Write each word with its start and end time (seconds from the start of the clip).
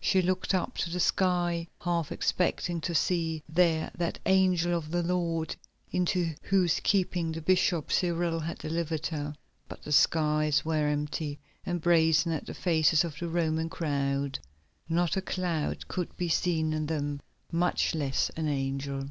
She 0.00 0.22
looked 0.22 0.54
up 0.54 0.78
to 0.78 0.90
the 0.90 1.00
sky, 1.00 1.66
half 1.80 2.12
expecting 2.12 2.80
to 2.82 2.94
see 2.94 3.42
there 3.48 3.90
that 3.96 4.20
angel 4.26 4.78
of 4.78 4.92
the 4.92 5.02
Lord 5.02 5.56
into 5.90 6.36
whose 6.42 6.78
keeping 6.78 7.32
the 7.32 7.42
bishop, 7.42 7.90
Cyril, 7.90 8.38
had 8.38 8.58
delivered 8.58 9.06
her. 9.08 9.34
But 9.68 9.82
the 9.82 9.90
skies 9.90 10.64
were 10.64 10.86
empty 10.86 11.40
and 11.66 11.80
brazen 11.80 12.30
as 12.30 12.44
the 12.44 12.54
faces 12.54 13.02
of 13.02 13.16
the 13.18 13.26
Roman 13.28 13.68
crowd; 13.68 14.38
not 14.88 15.16
a 15.16 15.20
cloud 15.20 15.88
could 15.88 16.16
be 16.16 16.28
seen 16.28 16.72
in 16.72 16.86
them, 16.86 17.20
much 17.50 17.92
less 17.92 18.30
an 18.36 18.46
angel. 18.46 19.08